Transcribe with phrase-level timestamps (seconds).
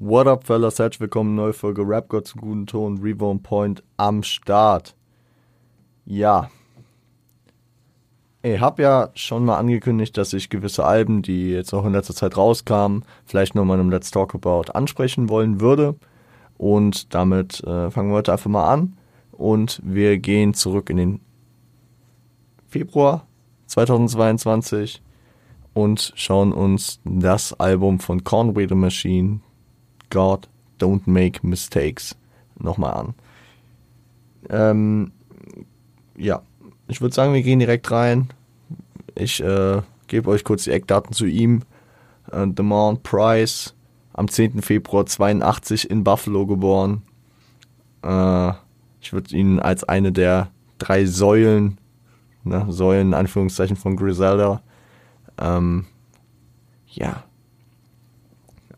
[0.00, 0.78] What up, fellas?
[0.78, 4.94] Herzlich willkommen, neue Folge Rap God zum guten Ton, Reborn Point am Start.
[6.04, 6.50] Ja.
[8.42, 12.14] Ich habe ja schon mal angekündigt, dass ich gewisse Alben, die jetzt auch in letzter
[12.14, 15.96] Zeit rauskamen, vielleicht nochmal im Let's Talk About ansprechen wollen würde.
[16.58, 18.96] Und damit äh, fangen wir heute einfach mal an.
[19.32, 21.20] Und wir gehen zurück in den
[22.68, 23.26] Februar
[23.66, 25.02] 2022
[25.74, 29.40] und schauen uns das Album von Conway the Machine,
[30.10, 30.48] God
[30.78, 32.16] Don't Make Mistakes,
[32.58, 33.14] nochmal an.
[34.48, 35.12] Ähm,
[36.16, 36.42] ja,
[36.86, 38.28] ich würde sagen, wir gehen direkt rein.
[39.14, 41.62] Ich äh, gebe euch kurz die Eckdaten zu ihm.
[42.30, 43.74] Äh, Demond Price,
[44.12, 44.62] am 10.
[44.62, 47.02] Februar 82 in Buffalo geboren.
[48.02, 48.52] Äh,
[49.00, 51.78] ich würde ihn als eine der drei Säulen,
[52.44, 54.62] ne, Säulen in Anführungszeichen von Griselda,
[55.40, 55.86] ähm,
[56.86, 57.24] ja,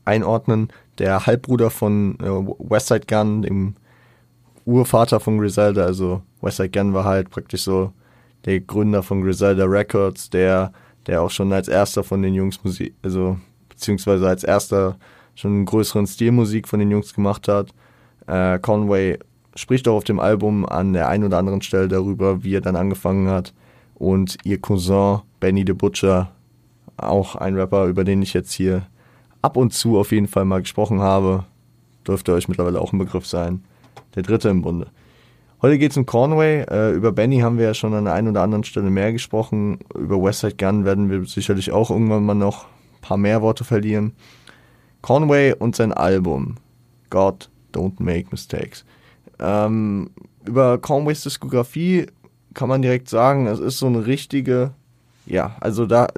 [0.05, 0.73] einordnen.
[1.01, 2.29] Der Halbbruder von äh,
[2.71, 3.75] Westside Gun, dem
[4.67, 7.93] Urvater von Griselda, also Westside Gun war halt praktisch so
[8.45, 10.73] der Gründer von Griselda Records, der,
[11.07, 13.39] der auch schon als erster von den Jungs Musik, also
[13.71, 14.99] beziehungsweise als erster
[15.35, 17.71] schon einen größeren Stilmusik von den Jungs gemacht hat.
[18.27, 19.19] Äh, Conway
[19.55, 22.77] spricht auch auf dem Album an der einen oder anderen Stelle darüber, wie er dann
[22.77, 23.55] angefangen hat.
[23.95, 26.31] Und ihr Cousin Benny the Butcher,
[26.99, 28.83] auch ein Rapper, über den ich jetzt hier
[29.43, 31.45] ab und zu auf jeden Fall mal gesprochen habe,
[32.07, 33.65] dürfte euch mittlerweile auch ein Begriff sein.
[34.15, 34.89] Der dritte im Bunde.
[35.63, 36.63] Heute geht es um Conway.
[36.63, 39.79] Äh, über Benny haben wir ja schon an der einen oder anderen Stelle mehr gesprochen.
[39.95, 44.13] Über Westside Gun werden wir sicherlich auch irgendwann mal noch ein paar mehr Worte verlieren.
[45.03, 46.57] Conway und sein Album
[47.11, 48.85] God Don't Make Mistakes.
[49.39, 50.11] Ähm,
[50.45, 52.07] über Conways Diskografie
[52.55, 54.73] kann man direkt sagen, es ist so eine richtige,
[55.27, 56.09] ja, also da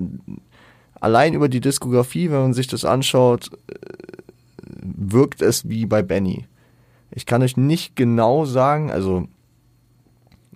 [1.03, 3.75] allein über die Diskografie, wenn man sich das anschaut, äh,
[4.81, 6.47] wirkt es wie bei Benny.
[7.11, 9.27] Ich kann euch nicht genau sagen, also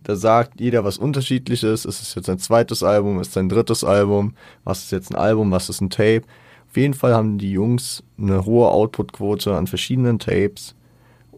[0.05, 1.85] da sagt jeder was unterschiedliches.
[1.85, 5.17] Ist es jetzt ein zweites Album, ist es ein drittes Album, was ist jetzt ein
[5.17, 6.23] Album, was ist ein Tape.
[6.69, 10.77] Auf jeden Fall haben die Jungs eine hohe Outputquote an verschiedenen Tapes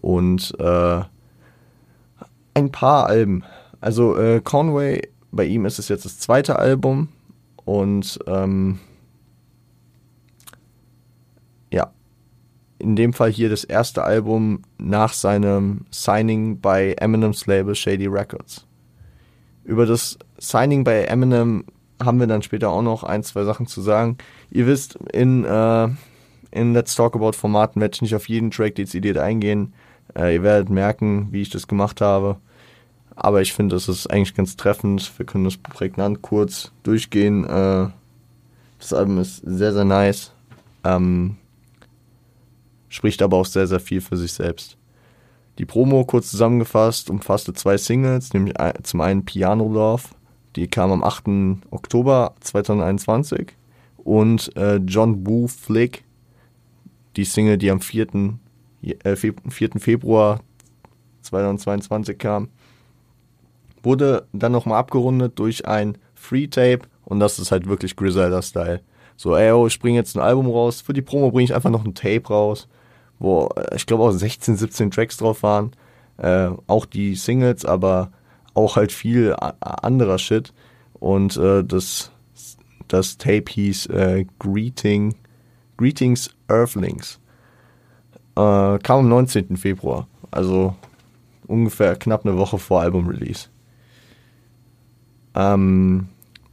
[0.03, 1.01] und äh,
[2.53, 3.43] ein paar Alben.
[3.81, 7.09] Also äh, Conway, bei ihm ist es jetzt das zweite Album
[7.65, 8.79] und ähm,
[11.71, 11.91] ja,
[12.79, 18.67] in dem Fall hier das erste Album nach seinem Signing bei Eminems Label Shady Records.
[19.65, 21.65] Über das Signing bei Eminem
[22.03, 24.17] haben wir dann später auch noch ein, zwei Sachen zu sagen.
[24.51, 25.89] Ihr wisst, in, äh,
[26.53, 29.75] in Let's Talk About Formaten werde ich nicht auf jeden Track dezidiert eingehen.
[30.17, 32.37] Äh, ihr werdet merken, wie ich das gemacht habe.
[33.17, 35.13] Aber ich finde, es ist eigentlich ganz treffend.
[35.19, 37.45] Wir können das prägnant kurz durchgehen.
[37.45, 37.89] Äh,
[38.79, 40.33] das Album ist sehr, sehr nice.
[40.85, 41.37] Ähm,
[42.89, 44.77] spricht aber auch sehr, sehr viel für sich selbst.
[45.59, 48.55] Die Promo, kurz zusammengefasst, umfasste zwei Singles, nämlich
[48.85, 50.05] zum einen Piano Love,
[50.55, 51.65] die kam am 8.
[51.71, 53.49] Oktober 2021
[53.97, 56.05] und äh, John Woo Flick,
[57.17, 58.07] die Single, die am 4.
[58.83, 59.35] Äh, 4.
[59.79, 60.41] Februar
[61.23, 62.49] 2022 kam,
[63.83, 68.81] wurde dann nochmal abgerundet durch ein Free Tape und das ist halt wirklich Griselda-Style.
[69.17, 71.71] So, ey, oh, ich bringe jetzt ein Album raus, für die Promo bringe ich einfach
[71.71, 72.69] noch ein Tape raus
[73.19, 75.73] wo äh, ich glaube auch 16, 17 Tracks drauf waren.
[76.19, 78.11] Äh, auch die Singles, aber
[78.55, 80.53] auch halt viel anderer Shit.
[80.95, 82.11] Und äh, das,
[82.89, 85.15] das Tape hieß äh, Greeting,
[85.77, 87.21] Greetings Earthlings.
[88.35, 89.57] Äh, kam am 19.
[89.57, 90.75] Februar, also
[91.47, 93.49] ungefähr knapp eine Woche vor Album-Release.
[95.35, 96.09] Ähm,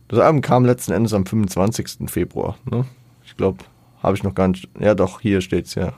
[0.07, 2.09] das Album kam letzten Endes am 25.
[2.09, 2.57] Februar.
[2.69, 2.85] Ne?
[3.25, 3.63] Ich glaube,
[4.03, 4.69] habe ich noch gar nicht.
[4.79, 5.93] Ja, doch, hier steht's ja.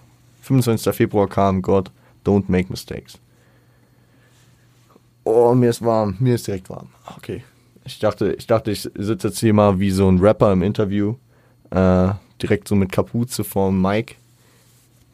[0.48, 0.96] 25.
[0.96, 1.92] Februar kam God,
[2.26, 3.20] don't make mistakes.
[5.24, 6.88] Oh, mir ist warm, mir ist direkt warm.
[7.18, 7.44] Okay.
[7.84, 11.16] Ich dachte, ich dachte, ich sitze jetzt hier mal wie so ein Rapper im Interview.
[11.70, 12.10] Äh,
[12.42, 14.16] direkt so mit Kapuze vorm Mic.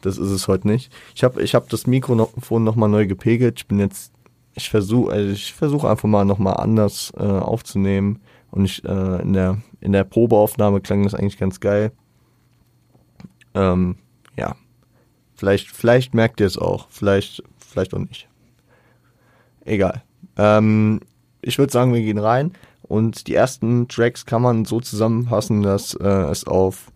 [0.02, 0.92] Das ist es heute nicht.
[1.14, 3.60] Ich habe ich hab das Mikrofon nochmal neu gepegelt.
[3.60, 4.12] Ich bin jetzt,
[4.54, 8.20] ich versuche also ich versuche einfach mal nochmal anders äh, aufzunehmen.
[8.50, 11.90] Und ich, äh, in, der, in der Probeaufnahme klang das eigentlich ganz geil.
[13.54, 13.96] Ähm,
[14.36, 14.54] ja,
[15.34, 18.28] Vielleicht, vielleicht merkt ihr es auch, vielleicht, vielleicht auch nicht.
[19.64, 20.02] Egal.
[20.36, 21.00] Ähm,
[21.42, 22.52] ich würde sagen, wir gehen rein
[22.82, 26.92] und die ersten Tracks kann man so zusammenfassen, dass äh, es auf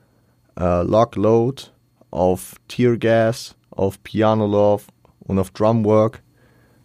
[0.59, 1.65] äh, Lock Load,
[2.11, 4.85] auf Tear Gas, auf Piano Love
[5.21, 6.23] und auf Drum Work,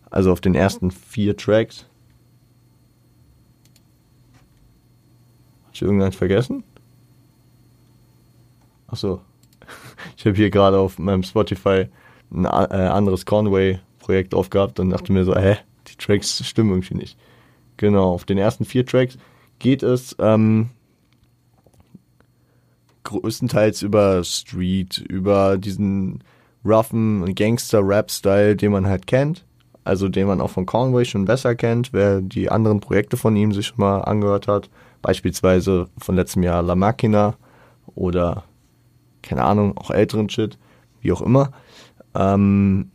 [0.09, 1.85] also auf den ersten vier Tracks.
[5.69, 6.63] Hast du irgendeinen vergessen?
[8.87, 9.21] Achso,
[10.17, 11.87] ich habe hier gerade auf meinem Spotify
[12.31, 15.57] ein äh, anderes Conway-Projekt aufgehabt und dachte mir so, hä,
[15.87, 17.17] die Tracks stimmen irgendwie nicht.
[17.77, 19.17] Genau, auf den ersten vier Tracks
[19.59, 20.69] geht es ähm,
[23.03, 26.23] größtenteils über Street, über diesen
[26.65, 29.45] roughen Gangster-Rap-Style, den man halt kennt.
[29.85, 33.51] Also den man auch von Conway schon besser kennt, wer die anderen Projekte von ihm
[33.51, 34.69] sich schon mal angehört hat.
[35.01, 37.35] Beispielsweise von letztem Jahr La Machina
[37.93, 38.45] oder,
[39.23, 40.57] keine Ahnung, auch älteren Shit,
[41.01, 41.51] wie auch immer.
[42.13, 42.91] Ähm,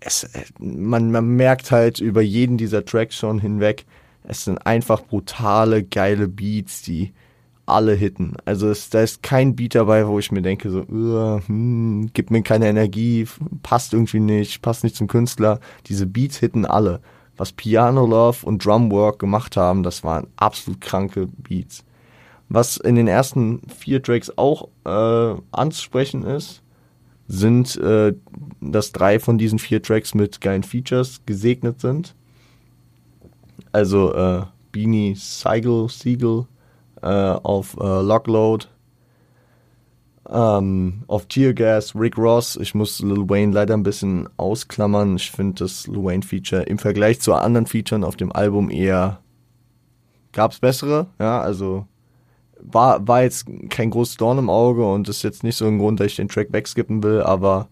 [0.00, 0.28] es,
[0.58, 3.84] man, man merkt halt über jeden dieser Tracks schon hinweg,
[4.24, 7.12] es sind einfach brutale, geile Beats, die
[7.66, 8.34] alle hitten.
[8.44, 10.84] Also es, da ist kein Beat dabei, wo ich mir denke, so,
[11.46, 13.26] hm, gibt mir keine Energie,
[13.62, 15.60] passt irgendwie nicht, passt nicht zum Künstler.
[15.86, 17.00] Diese Beats hitten alle.
[17.36, 21.84] Was Piano Love und Drumwork gemacht haben, das waren absolut kranke Beats.
[22.54, 26.62] Was in den ersten vier Tracks auch äh, anzusprechen ist,
[27.26, 28.12] sind, äh,
[28.60, 32.14] dass drei von diesen vier Tracks mit geilen Features gesegnet sind.
[33.72, 36.46] Also äh, Beanie Seigel, Siegel
[37.00, 38.66] äh, auf äh, Lockload,
[40.28, 42.56] ähm, auf Teargas, Rick Ross.
[42.56, 45.16] Ich muss Lil Wayne leider ein bisschen ausklammern.
[45.16, 49.20] Ich finde das Lil Wayne Feature im Vergleich zu anderen Featuren auf dem Album eher
[50.32, 51.06] gab es bessere.
[51.18, 51.86] Ja, also
[52.64, 56.00] war, war jetzt kein großes Dorn im Auge und ist jetzt nicht so ein Grund,
[56.00, 57.68] dass ich den Track wegskippen will, aber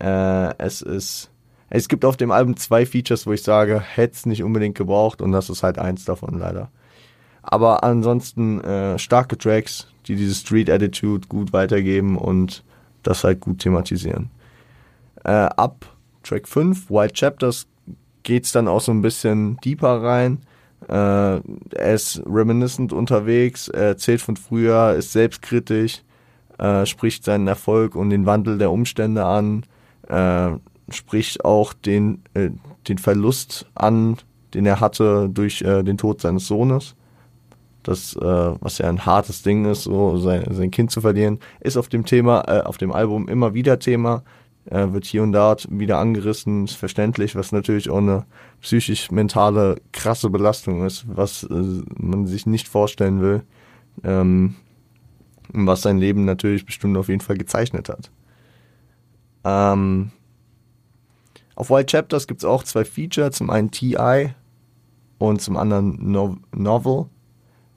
[0.00, 1.30] äh, es ist.
[1.70, 5.20] Es gibt auf dem Album zwei Features, wo ich sage, hätte es nicht unbedingt gebraucht
[5.20, 6.70] und das ist halt eins davon leider.
[7.42, 12.62] Aber ansonsten äh, starke Tracks, die diese Street Attitude gut weitergeben und
[13.02, 14.30] das halt gut thematisieren.
[15.24, 15.86] Äh, ab
[16.22, 17.66] Track 5, White Chapters,
[18.22, 20.42] geht's dann auch so ein bisschen deeper rein.
[20.88, 26.02] Äh, er ist reminiscent unterwegs, er erzählt von früher, ist selbstkritisch,
[26.58, 29.64] äh, spricht seinen Erfolg und den Wandel der Umstände an,
[30.08, 30.50] äh,
[30.90, 32.50] spricht auch den, äh,
[32.88, 34.16] den Verlust an,
[34.52, 36.94] den er hatte durch äh, den Tod seines Sohnes.
[37.82, 41.76] Das, äh, was ja ein hartes Ding ist, so sein, sein Kind zu verlieren, ist
[41.76, 44.22] auf dem Thema, auf dem Album immer wieder Thema
[44.66, 48.24] äh, wird hier und da wieder angerissen, ist verständlich, was natürlich auch eine
[48.60, 53.42] psychisch-mentale krasse Belastung ist, was äh, man sich nicht vorstellen will,
[54.02, 54.54] ähm,
[55.52, 58.10] was sein Leben natürlich bestimmt auf jeden Fall gezeichnet hat.
[59.44, 60.10] Ähm,
[61.54, 64.30] auf White Chapters gibt es auch zwei Feature, zum einen TI
[65.18, 67.06] und zum anderen no Novel.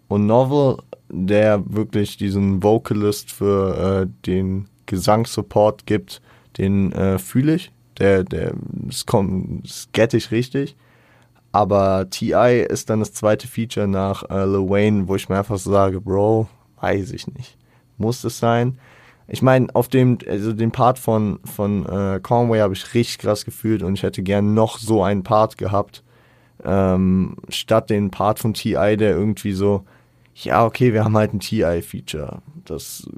[0.08, 0.78] Und Novel,
[1.10, 6.22] der wirklich diesen Vocalist für äh, den Gesangssupport gibt,
[6.58, 10.76] den äh, fühle ich, der, der, das kommt, get ich richtig.
[11.52, 12.66] Aber T.I.
[12.70, 16.02] ist dann das zweite Feature nach äh, Lil Wayne, wo ich mir einfach so sage,
[16.02, 16.48] Bro,
[16.82, 17.58] weiß ich nicht.
[17.98, 18.78] Muss es sein?
[19.28, 23.44] Ich meine, auf dem, also den Part von, von äh, Conway habe ich richtig krass
[23.44, 26.04] gefühlt und ich hätte gern noch so einen Part gehabt,
[26.64, 29.84] ähm, statt den Part von T.I., der irgendwie so,
[30.36, 32.40] ja, okay, wir haben halt ein T.I.-Feature.
[32.66, 33.10] Das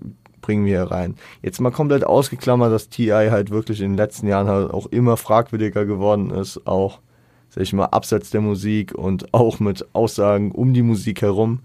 [0.49, 1.13] bringen wir rein.
[1.43, 5.15] Jetzt mal komplett ausgeklammert, dass TI halt wirklich in den letzten Jahren halt auch immer
[5.15, 7.01] fragwürdiger geworden ist, auch,
[7.49, 11.59] sag ich mal, abseits der Musik und auch mit Aussagen um die Musik herum.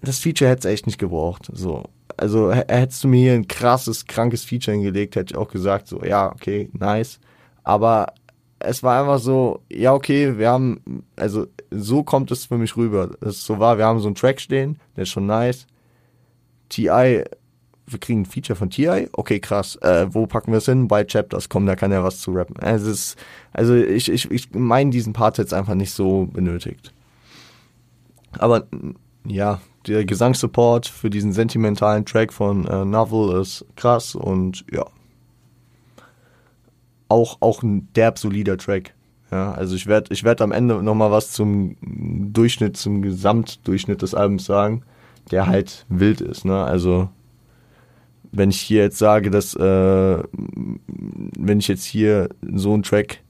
[0.00, 1.50] Das Feature hätte es echt nicht gebraucht.
[1.52, 1.84] So.
[2.16, 6.02] Also hättest du mir hier ein krasses, krankes Feature hingelegt, hätte ich auch gesagt, so,
[6.02, 7.20] ja, okay, nice.
[7.62, 8.14] Aber
[8.58, 13.10] es war einfach so, ja, okay, wir haben, also so kommt es für mich rüber.
[13.20, 15.66] Es ist so war, wir haben so einen Track stehen, der ist schon nice.
[16.70, 17.24] TI,
[17.86, 20.90] wir kriegen ein Feature von TI, okay, krass, äh, wo packen wir es hin?
[20.90, 22.56] White Chapters, komm, da kann er was zu rappen.
[22.60, 23.16] Es ist,
[23.52, 26.94] also ich, ich, ich meine diesen Part jetzt einfach nicht so benötigt.
[28.38, 28.66] Aber
[29.26, 34.86] ja, der Gesangssupport für diesen sentimentalen Track von äh, Novel ist krass und ja.
[37.08, 38.94] Auch, auch ein derb solider Track.
[39.32, 44.14] Ja, also ich werde ich werd am Ende nochmal was zum Durchschnitt, zum Gesamtdurchschnitt des
[44.14, 44.84] Albums sagen
[45.30, 46.44] der halt wild ist.
[46.44, 46.64] Ne?
[46.64, 47.08] Also
[48.32, 53.22] wenn ich hier jetzt sage, dass äh, wenn ich jetzt hier so einen Track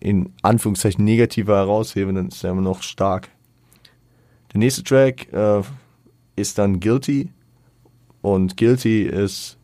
[0.00, 3.28] in Anführungszeichen negativer heraushebe, dann ist er immer noch stark.
[4.52, 5.62] Der nächste Track äh,
[6.36, 7.30] ist dann Guilty
[8.20, 9.58] und Guilty ist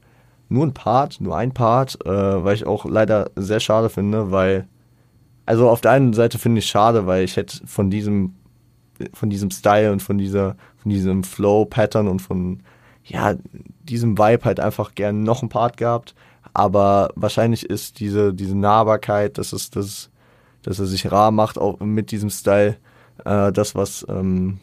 [0.49, 4.66] nur ein Part, nur ein Part, äh, weil ich auch leider sehr schade finde, weil
[5.47, 8.35] also auf der einen Seite finde ich schade, weil ich hätte von diesem
[9.14, 12.61] von diesem Style und von dieser, von diesem Flow-Pattern und von,
[13.05, 13.35] ja,
[13.83, 16.14] diesem Vibe halt einfach gern noch ein Part gehabt.
[16.52, 20.11] Aber wahrscheinlich ist diese, diese Nahbarkeit, dass es, das,
[20.62, 22.76] dass er sich rar macht auch mit diesem Style,
[23.25, 24.59] äh, das, was, ähm,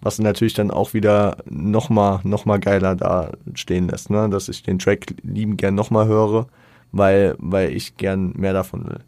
[0.00, 4.28] was natürlich dann auch wieder nochmal noch mal geiler da stehen lässt, ne?
[4.28, 6.46] dass ich den Track lieben gern nochmal höre,
[6.92, 9.00] weil, weil ich gern mehr davon will.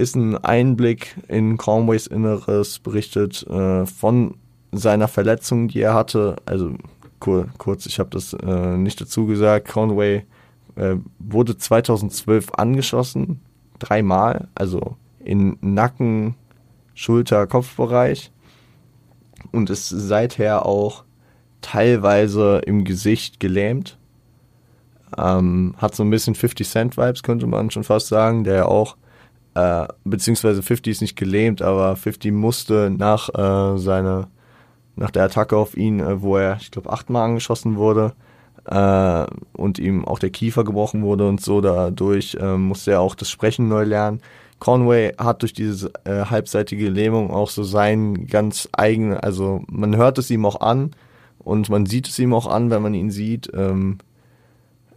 [0.00, 4.34] Ist ein Einblick in Conways Inneres, berichtet äh, von
[4.72, 6.36] seiner Verletzung, die er hatte.
[6.46, 6.72] Also
[7.18, 10.24] kur kurz, ich habe das äh, nicht dazu gesagt, Conway
[10.76, 13.40] äh, wurde 2012 angeschossen,
[13.78, 16.34] dreimal, also in Nacken,
[16.94, 18.32] Schulter, Kopfbereich
[19.52, 21.04] und ist seither auch
[21.60, 23.98] teilweise im Gesicht gelähmt.
[25.18, 28.96] Ähm, hat so ein bisschen 50 Cent Vibes, könnte man schon fast sagen, der auch,
[29.54, 34.28] äh, beziehungsweise 50 ist nicht gelähmt, aber 50 musste nach äh, seiner,
[34.96, 38.12] nach der Attacke auf ihn, äh, wo er, ich glaube, achtmal angeschossen wurde,
[38.66, 43.14] äh, und ihm auch der Kiefer gebrochen wurde und so, dadurch äh, musste er auch
[43.14, 44.20] das Sprechen neu lernen.
[44.58, 50.18] Conway hat durch diese äh, halbseitige Lähmung auch so sein ganz eigenen, also man hört
[50.18, 50.90] es ihm auch an
[51.38, 53.50] und man sieht es ihm auch an, wenn man ihn sieht.
[53.54, 53.98] Ähm,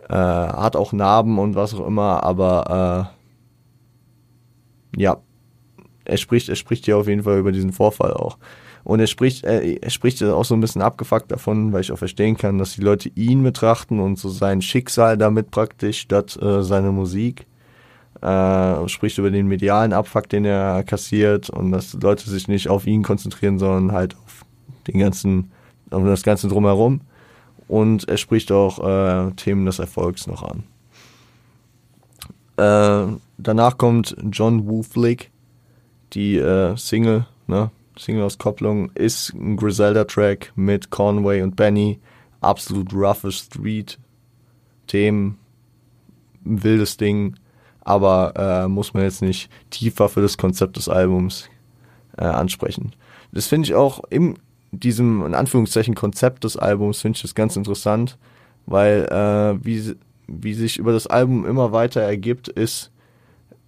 [0.09, 3.22] äh, hat auch Narben und was auch immer, aber äh,
[4.95, 5.17] ja,
[6.05, 8.37] er spricht, er spricht hier auf jeden Fall über diesen Vorfall auch.
[8.83, 11.97] Und er spricht, äh, er spricht auch so ein bisschen abgefuckt davon, weil ich auch
[11.97, 16.63] verstehen kann, dass die Leute ihn betrachten und so sein Schicksal damit praktisch statt äh,
[16.63, 17.45] seine Musik
[18.21, 22.85] äh, spricht über den medialen Abfuck, den er kassiert und dass Leute sich nicht auf
[22.87, 24.45] ihn konzentrieren, sondern halt auf
[24.87, 25.51] den ganzen,
[25.89, 27.01] auf das Ganze drumherum.
[27.67, 30.63] Und er spricht auch äh, Themen des Erfolgs noch an.
[32.57, 33.05] Äh,
[33.37, 35.31] danach kommt John Woo Flick,
[36.13, 37.71] die äh, Single, ne?
[37.97, 41.99] Single-Auskopplung ist ein Griselda-Track mit Conway und Benny.
[42.41, 45.37] Absolut roughe Street-Themen.
[46.43, 47.35] Wildes Ding
[47.83, 51.49] aber äh, muss man jetzt nicht tiefer für das Konzept des Albums
[52.17, 52.93] äh, ansprechen.
[53.31, 54.37] Das finde ich auch in
[54.71, 58.17] diesem, in Anführungszeichen, Konzept des Albums, finde ich das ganz interessant,
[58.65, 59.95] weil äh, wie,
[60.41, 62.91] wie sich über das Album immer weiter ergibt, ist,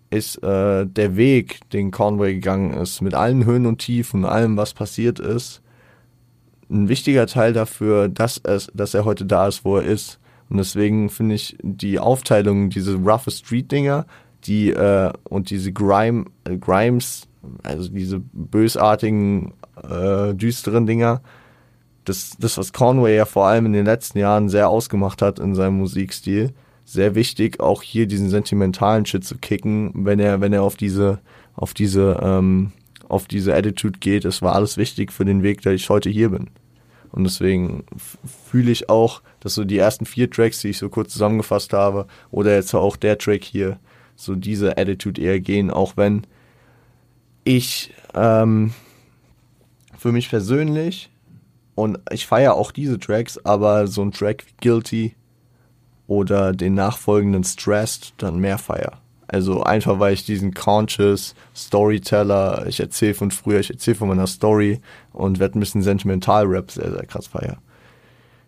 [0.10, 4.74] ist äh, der Weg, den Conway gegangen ist, mit allen Höhen und Tiefen allem, was
[4.74, 5.62] passiert ist,
[6.70, 10.20] ein wichtiger Teil dafür, dass, es, dass er heute da ist, wo er ist.
[10.50, 14.06] Und deswegen finde ich die Aufteilung, diese rough Street-Dinger,
[14.46, 17.28] die äh, und diese Grime, äh, Grimes,
[17.64, 19.54] also diese bösartigen,
[19.84, 21.22] äh, düsteren Dinger,
[22.06, 25.56] das, das, was Conway ja vor allem in den letzten Jahren sehr ausgemacht hat in
[25.56, 26.54] seinem Musikstil,
[26.86, 31.20] sehr wichtig, auch hier diesen sentimentalen Shit zu kicken, wenn er, wenn er auf diese,
[31.56, 32.72] auf diese, ähm,
[33.10, 34.26] auf diese Attitude geht.
[34.26, 36.50] Es war alles wichtig für den Weg, dass ich heute hier bin.
[37.12, 37.86] Und deswegen
[38.46, 42.08] fühle ich auch, dass so die ersten vier Tracks, die ich so kurz zusammengefasst habe,
[42.30, 43.80] oder jetzt auch der Track hier,
[44.16, 46.28] so diese Attitude eher gehen, auch wenn
[47.46, 48.74] ich ähm,
[49.98, 51.10] für mich persönlich
[51.76, 55.16] und ich feiere auch diese Tracks, aber so ein Track wie Guilty
[56.08, 58.94] oder den nachfolgenden Stressed dann mehr feier.
[59.28, 64.28] Also einfach, weil ich diesen conscious Storyteller, ich erzähle von früher, ich erzähle von meiner
[64.28, 64.80] Story
[65.14, 67.58] und werde ein bisschen Sentimental-Rap sehr, sehr krass feier.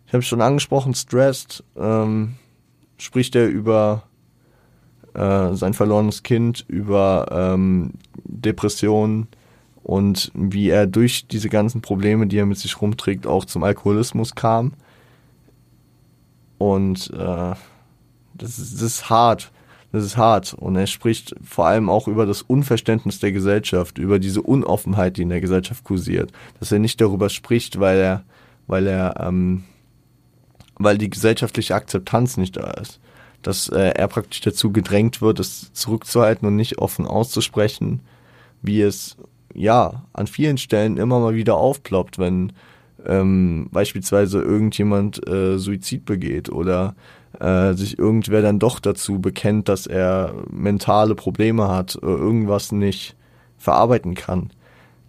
[0.05, 2.35] Ich habe schon angesprochen, Stressed, ähm,
[2.97, 4.03] spricht er über
[5.15, 7.93] äh, sein verlorenes Kind, über ähm,
[8.23, 9.27] Depressionen
[9.87, 14.35] und wie er durch diese ganzen Probleme, die er mit sich rumträgt, auch zum Alkoholismus
[14.35, 14.73] kam.
[16.57, 17.55] Und äh,
[18.33, 19.49] das, ist, das ist hart
[19.93, 20.53] das ist hart.
[20.53, 25.21] Und er spricht vor allem auch über das Unverständnis der Gesellschaft, über diese Unoffenheit, die
[25.21, 26.33] in der Gesellschaft kursiert.
[26.59, 28.23] Dass er nicht darüber spricht, weil er,
[28.67, 29.63] weil er, ähm,
[30.75, 32.99] weil die gesellschaftliche Akzeptanz nicht da ist.
[33.41, 38.01] Dass äh, er praktisch dazu gedrängt wird, es zurückzuhalten und nicht offen auszusprechen,
[38.61, 39.15] wie es
[39.53, 42.53] ja an vielen Stellen immer mal wieder aufploppt, wenn
[43.05, 46.95] ähm, beispielsweise irgendjemand äh, Suizid begeht oder
[47.39, 53.15] äh, sich irgendwer dann doch dazu bekennt, dass er mentale Probleme hat, äh, irgendwas nicht
[53.57, 54.51] verarbeiten kann.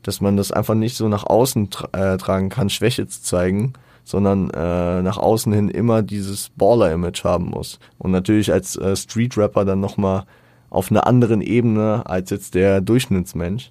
[0.03, 3.73] Dass man das einfach nicht so nach außen tra äh, tragen kann, Schwäche zu zeigen,
[4.05, 7.79] sondern äh, nach außen hin immer dieses Baller-Image haben muss.
[7.99, 10.25] Und natürlich als äh, Street-Rapper dann nochmal
[10.71, 13.71] auf einer anderen Ebene als jetzt der Durchschnittsmensch,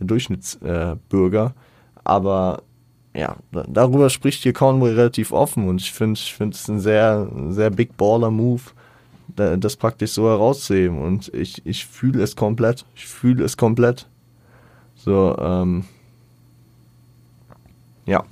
[0.00, 1.54] der Durchschnittsbürger.
[2.02, 2.62] Aber
[3.14, 3.36] ja,
[3.68, 7.70] darüber spricht hier Conway relativ offen und ich finde ich finde es ein sehr, sehr
[7.70, 8.62] Big Baller Move,
[9.36, 12.84] das praktisch so herauszuheben und ich, ich fühle es komplett.
[12.94, 14.08] Ich fühle es komplett.
[14.96, 15.84] So, ähm,
[18.06, 18.24] ja.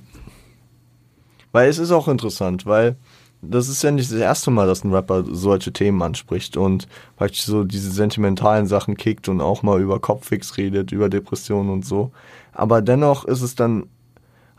[1.51, 2.95] Weil es ist auch interessant, weil
[3.41, 7.43] das ist ja nicht das erste Mal, dass ein Rapper solche Themen anspricht und praktisch
[7.43, 12.11] so diese sentimentalen Sachen kickt und auch mal über Kopffix redet, über Depressionen und so.
[12.51, 13.85] Aber dennoch ist es dann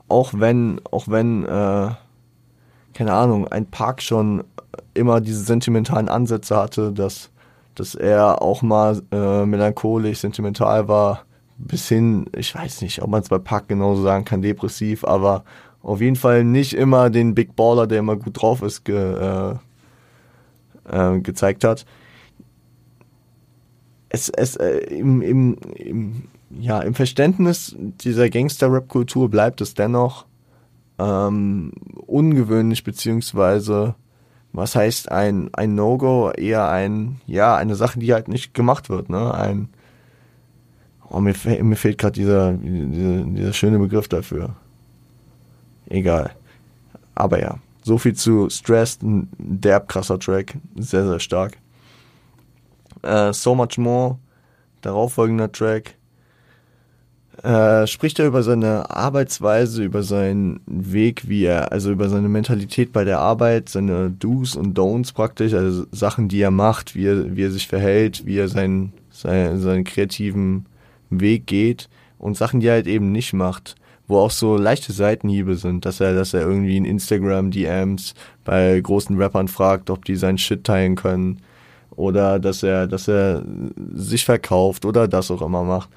[0.08, 1.90] auch wenn, auch wenn, äh,
[2.94, 4.44] keine Ahnung, ein Park schon
[4.94, 7.30] immer diese sentimentalen Ansätze hatte, dass,
[7.74, 11.22] dass er auch mal äh, melancholisch, sentimental war,
[11.58, 15.44] bis hin, ich weiß nicht, ob man es bei Park genauso sagen kann, depressiv, aber
[15.82, 19.54] auf jeden Fall nicht immer den Big Baller, der immer gut drauf ist, ge, äh,
[20.90, 21.86] äh, gezeigt hat.
[24.08, 30.26] Es, es, äh, im, im, im, ja, im Verständnis dieser Gangster-Rap-Kultur bleibt es dennoch
[30.98, 31.72] ähm,
[32.06, 33.94] ungewöhnlich, beziehungsweise
[34.52, 39.08] was heißt ein, ein No-Go, eher ein, ja, eine Sache, die halt nicht gemacht wird,
[39.08, 39.32] ne?
[39.32, 39.68] Ein,
[41.08, 44.56] oh, mir, mir fehlt gerade dieser, dieser, dieser schöne Begriff dafür.
[45.90, 46.30] Egal.
[47.14, 51.58] Aber ja, so viel zu Stressed, ein derb krasser Track, sehr, sehr stark.
[53.04, 54.18] Uh, so Much More,
[54.82, 55.96] darauffolgender Track,
[57.42, 62.92] äh, spricht er über seine Arbeitsweise, über seinen Weg, wie er, also über seine Mentalität
[62.92, 67.34] bei der Arbeit, seine Do's und Don'ts praktisch, also Sachen, die er macht, wie er,
[67.36, 70.66] wie er sich verhält, wie er seinen, seinen, seinen kreativen
[71.08, 73.76] Weg geht und Sachen, die er halt eben nicht macht
[74.10, 78.14] wo auch so leichte Seitenhiebe sind, dass er, dass er irgendwie in Instagram DMs
[78.44, 81.40] bei großen Rappern fragt, ob die seinen Shit teilen können
[81.96, 83.42] oder dass er, dass er
[83.94, 85.90] sich verkauft oder das auch immer macht.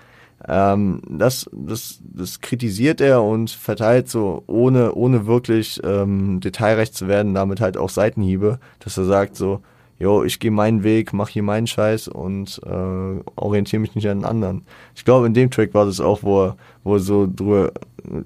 [0.48, 7.08] Ähm, das, das, das kritisiert er und verteilt so, ohne, ohne wirklich ähm, detailreich zu
[7.08, 9.62] werden, damit halt auch Seitenhiebe, dass er sagt so,
[10.04, 14.20] jo, ich gehe meinen Weg, mach hier meinen Scheiß und äh, orientiere mich nicht an
[14.20, 14.66] den anderen.
[14.96, 17.72] Ich glaube, in dem Track war das auch, wo er, wo er so drüber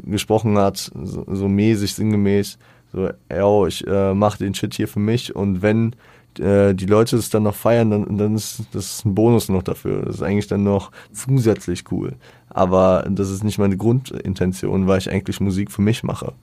[0.03, 2.57] gesprochen hat, so, so mäßig, sinngemäß,
[2.91, 5.95] so, yo, ich äh, mach den Shit hier für mich und wenn
[6.39, 10.01] äh, die Leute es dann noch feiern, dann, dann ist das ein Bonus noch dafür.
[10.01, 12.13] Das ist eigentlich dann noch zusätzlich cool.
[12.49, 16.33] Aber das ist nicht meine Grundintention, weil ich eigentlich Musik für mich mache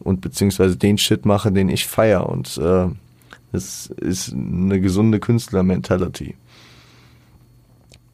[0.00, 2.88] und beziehungsweise den Shit mache, den ich feier und äh,
[3.52, 6.36] das ist eine gesunde Künstler-Mentality.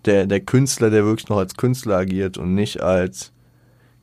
[0.04, 3.32] Der, der Künstler, der wirklich noch als Künstler agiert und nicht als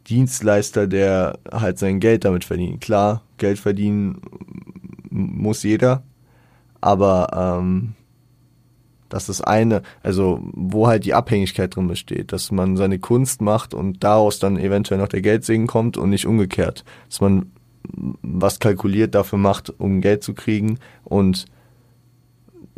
[0.07, 2.81] Dienstleister, der halt sein Geld damit verdient.
[2.81, 4.21] Klar, Geld verdienen
[5.09, 6.03] muss jeder,
[6.79, 7.95] aber ähm,
[9.09, 13.73] das ist eine, also wo halt die Abhängigkeit drin besteht, dass man seine Kunst macht
[13.73, 17.51] und daraus dann eventuell noch der Geldsegen kommt und nicht umgekehrt, dass man
[18.21, 21.45] was kalkuliert dafür macht, um Geld zu kriegen und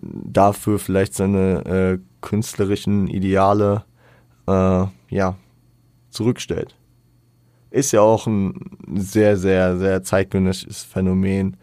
[0.02, 3.84] dafür vielleicht seine äh, künstlerischen Ideale
[4.48, 5.36] äh, ja
[6.10, 6.76] zurückstellt.
[7.70, 11.58] Ist ja auch ein sehr, sehr, sehr zeitgenössisches Phänomen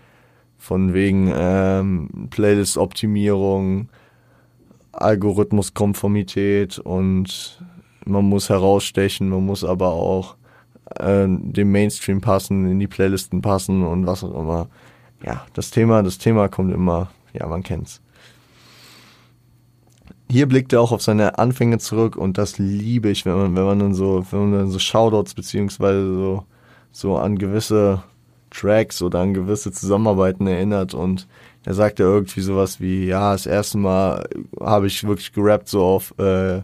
[0.58, 3.88] von wegen ähm, Playlist-Optimierung,
[4.92, 7.62] Algorithmuskonformität und
[8.06, 10.36] man muss herausstechen, man muss aber auch
[10.98, 14.68] äh, dem Mainstream passen, in die Playlisten passen und was auch immer.
[15.24, 18.00] Ja, das Thema, das Thema kommt immer, ja, man kennt's.
[20.30, 23.64] Hier blickt er auch auf seine Anfänge zurück und das liebe ich, wenn man, wenn
[23.64, 26.44] man dann so, wenn man dann so Shoutouts beziehungsweise so,
[26.90, 28.02] so an gewisse
[28.50, 31.26] Tracks oder an gewisse Zusammenarbeiten erinnert und
[31.64, 34.28] er sagt ja irgendwie sowas wie, ja, das erste Mal
[34.60, 36.62] habe ich wirklich gerappt so auf äh,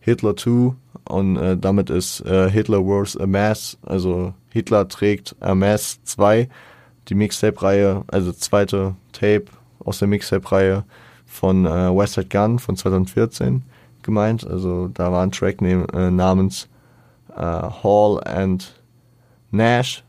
[0.00, 5.54] Hitler 2 und äh, damit ist äh, Hitler Wears a Mass, also Hitler trägt a
[5.54, 6.48] Mass 2,
[7.08, 9.46] die Mixtape-Reihe, also zweite Tape
[9.84, 10.84] aus der Mixtape-Reihe
[11.26, 13.62] von äh, Westside Gun von 2014
[14.02, 14.46] gemeint.
[14.46, 16.68] Also da war ein Track ne äh, namens
[17.34, 18.80] äh, Hall and
[19.50, 20.04] Nash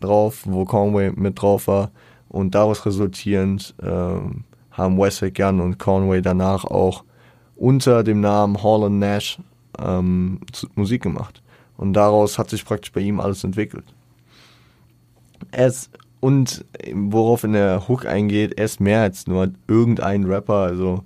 [0.00, 1.90] drauf, wo Conway mit drauf war.
[2.28, 7.04] Und daraus resultierend ähm, haben Westside Gun und Conway danach auch
[7.56, 9.38] unter dem Namen Hall and Nash
[9.78, 10.40] ähm,
[10.74, 11.42] Musik gemacht.
[11.76, 13.84] Und daraus hat sich praktisch bei ihm alles entwickelt.
[15.50, 20.54] Es, und worauf in der Hook eingeht, er ist mehr als nur irgendein Rapper.
[20.54, 21.04] Also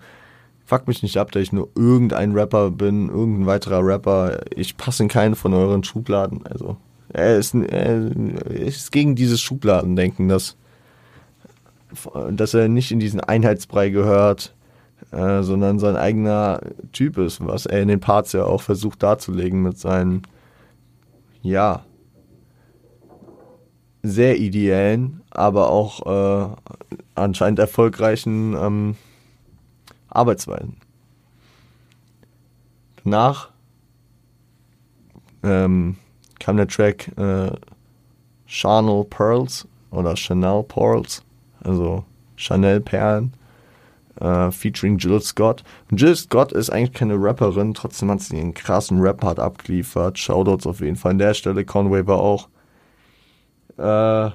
[0.64, 4.40] fuck mich nicht ab, dass ich nur irgendein Rapper bin, irgendein weiterer Rapper.
[4.54, 6.46] Ich passe in keinen von euren Schubladen.
[6.46, 6.76] Also
[7.10, 8.10] er ist, er
[8.50, 10.56] ist gegen dieses Schubladendenken, dass,
[12.30, 14.54] dass er nicht in diesen Einheitsbrei gehört,
[15.12, 16.60] äh, sondern sein eigener
[16.92, 20.22] Typ ist, was er in den Parts ja auch versucht darzulegen mit seinen,
[21.42, 21.84] ja,
[24.02, 28.96] sehr ideellen, aber auch äh, anscheinend erfolgreichen ähm,
[30.08, 30.76] Arbeitsweisen.
[33.02, 33.50] Danach
[35.42, 35.96] ähm,
[36.38, 37.50] kam der Track äh,
[38.46, 41.22] Chanel Pearls oder Chanel Pearls,
[41.60, 42.04] also
[42.36, 43.32] Chanel Perlen
[44.20, 45.64] äh, featuring Jill Scott.
[45.90, 50.18] Und Jill Scott ist eigentlich keine Rapperin, trotzdem hat sie einen krassen Rap-Part abgeliefert.
[50.18, 51.64] Shoutouts auf jeden Fall an der Stelle.
[51.64, 52.48] Conway war auch
[53.78, 54.30] äh,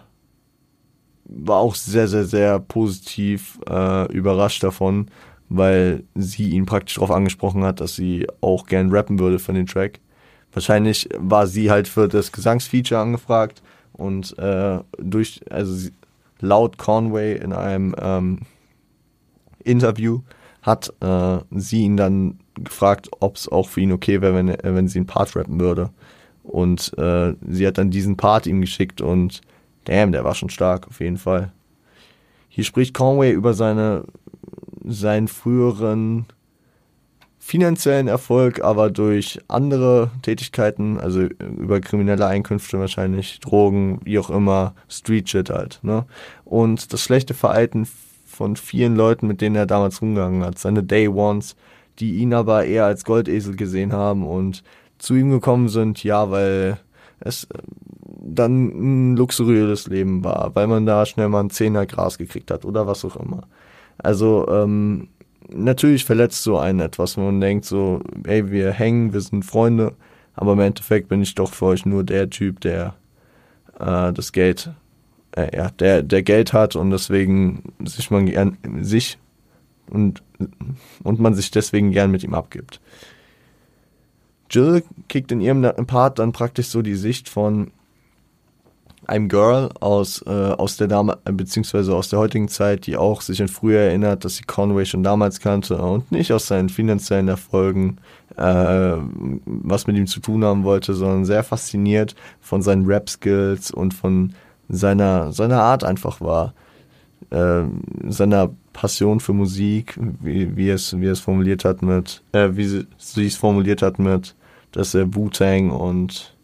[1.25, 5.07] war auch sehr, sehr, sehr positiv äh, überrascht davon,
[5.49, 9.65] weil sie ihn praktisch darauf angesprochen hat, dass sie auch gern rappen würde für den
[9.65, 9.99] Track.
[10.51, 15.89] Wahrscheinlich war sie halt für das Gesangsfeature angefragt und äh, durch, also
[16.39, 18.39] laut Conway in einem ähm,
[19.63, 20.21] Interview
[20.61, 24.87] hat äh, sie ihn dann gefragt, ob es auch für ihn okay wäre, wenn, wenn
[24.87, 25.89] sie einen Part rappen würde.
[26.43, 29.41] Und äh, sie hat dann diesen Part ihm geschickt und
[29.85, 31.51] damn, der war schon stark, auf jeden Fall.
[32.49, 34.03] Hier spricht Conway über seine,
[34.83, 36.25] seinen früheren
[37.39, 44.75] finanziellen Erfolg, aber durch andere Tätigkeiten, also über kriminelle Einkünfte wahrscheinlich, Drogen, wie auch immer,
[44.87, 46.05] Street Shit halt, ne?
[46.45, 47.85] Und das schlechte Verhalten
[48.33, 51.55] von vielen Leuten, mit denen er damals rumgegangen hat, seine Day Ones,
[51.99, 54.63] die ihn aber eher als Goldesel gesehen haben und
[54.97, 56.79] zu ihm gekommen sind, ja, weil
[57.19, 57.57] es äh,
[58.25, 62.65] dann ein luxuriöses Leben war, weil man da schnell mal einen Zehner Gras gekriegt hat
[62.65, 63.43] oder was auch immer.
[63.97, 65.09] Also ähm,
[65.49, 69.93] natürlich verletzt so einen etwas, wenn man denkt so, ey, wir hängen, wir sind Freunde,
[70.35, 72.95] aber im Endeffekt bin ich doch für euch nur der Typ, der
[73.79, 74.71] äh, das Geld,
[75.35, 79.17] äh, ja, der, der Geld hat und deswegen sich man gern, sich
[79.89, 80.23] und,
[81.03, 82.79] und man sich deswegen gern mit ihm abgibt.
[84.49, 87.71] Jill kickt in ihrem Part dann praktisch so die Sicht von
[89.05, 93.41] einem Girl aus, äh, aus der Dame, beziehungsweise aus der heutigen Zeit, die auch sich
[93.41, 97.97] an früher erinnert, dass sie Conway schon damals kannte und nicht aus seinen finanziellen Erfolgen
[98.37, 98.95] äh,
[99.45, 104.33] was mit ihm zu tun haben wollte, sondern sehr fasziniert von seinen Rap-Skills und von
[104.75, 106.53] seiner, seiner Art einfach war.
[107.29, 107.63] Äh,
[108.09, 112.87] seiner Passion für Musik, wie, wie, es, wie es formuliert hat mit, äh, wie sie,
[112.97, 114.35] sie es formuliert hat mit
[114.73, 116.35] dass er Wu-Tang und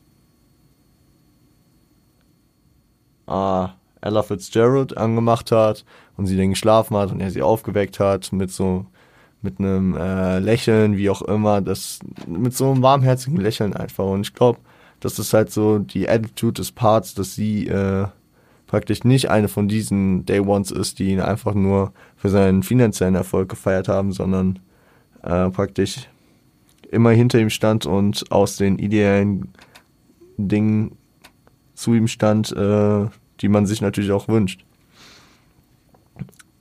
[3.27, 3.67] äh,
[4.01, 5.83] Ella Fitzgerald angemacht hat
[6.15, 8.85] und sie dann geschlafen hat und er sie aufgeweckt hat mit so
[9.41, 14.03] mit einem äh, Lächeln, wie auch immer, das mit so einem warmherzigen Lächeln einfach.
[14.03, 14.59] Und ich glaube,
[14.99, 18.07] das ist halt so die Attitude des Parts, dass sie äh,
[18.69, 23.15] praktisch nicht eine von diesen Day Ones ist, die ihn einfach nur für seinen finanziellen
[23.15, 24.59] Erfolg gefeiert haben, sondern
[25.23, 26.07] äh, praktisch
[26.91, 29.51] immer hinter ihm stand und aus den ideellen
[30.37, 30.91] Dingen
[31.73, 33.07] zu ihm stand, äh,
[33.41, 34.63] die man sich natürlich auch wünscht.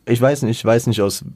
[0.07, 1.27] Ich weiß nicht, ich weiß nicht aus,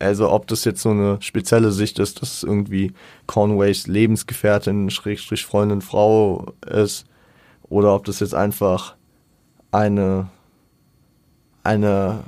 [0.00, 2.92] also ob das jetzt so eine spezielle Sicht ist, dass irgendwie
[3.28, 7.06] Conways Lebensgefährtin, Schrägstrich Freundin, Frau ist,
[7.68, 8.96] oder ob das jetzt einfach
[9.72, 10.28] eine,
[11.62, 12.24] eine,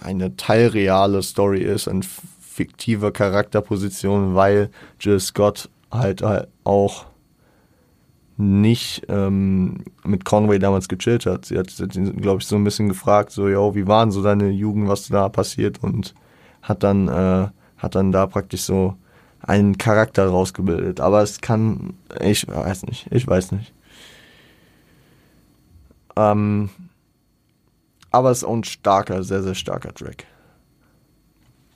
[0.00, 7.06] eine teilreale Story ist, ein fiktiver Charakterposition, weil Jill Scott halt, halt auch
[8.36, 11.44] nicht ähm, mit Conway damals gechillt hat.
[11.44, 11.68] Sie hat,
[12.16, 15.28] glaube ich, so ein bisschen gefragt, so, yo, wie waren so deine Jugend, was da
[15.28, 16.14] passiert und
[16.62, 18.96] hat dann, äh, hat dann da praktisch so
[19.40, 21.00] einen Charakter rausgebildet.
[21.00, 23.72] Aber es kann, ich weiß nicht, ich weiß nicht.
[26.16, 26.70] Ähm,
[28.10, 30.26] aber es ist auch ein starker, sehr, sehr starker Track.